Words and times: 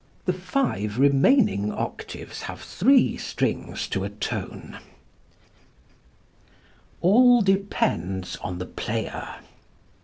The 0.25 0.33
five 0.33 0.97
remaining 0.97 1.71
octaves 1.71 2.41
have 2.49 2.61
three 2.61 3.17
strings 3.17 3.87
to 3.89 4.03
a 4.03 4.09
tone. 4.09 4.79
All 7.01 7.43
Depends 7.43 8.35
on 8.37 8.57
the 8.57 8.65
Player. 8.65 9.35